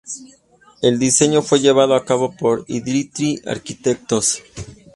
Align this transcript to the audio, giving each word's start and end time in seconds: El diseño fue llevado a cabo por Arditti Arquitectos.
El 0.81 0.97
diseño 0.97 1.43
fue 1.43 1.59
llevado 1.59 1.93
a 1.93 2.05
cabo 2.05 2.35
por 2.35 2.65
Arditti 2.67 3.39
Arquitectos. 3.45 4.41